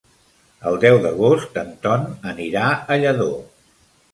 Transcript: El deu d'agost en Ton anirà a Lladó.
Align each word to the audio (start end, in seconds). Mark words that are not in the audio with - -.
El 0.69 0.77
deu 0.85 0.97
d'agost 1.03 1.61
en 1.63 1.69
Ton 1.85 2.09
anirà 2.33 2.65
a 2.73 2.99
Lladó. 3.05 3.33